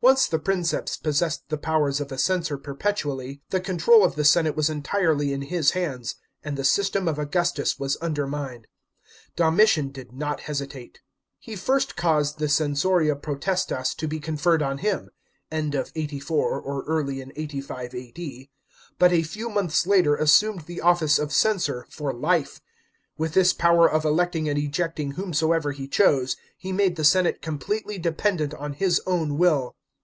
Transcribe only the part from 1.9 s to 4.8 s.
of a censor perpetually, the control of the senate was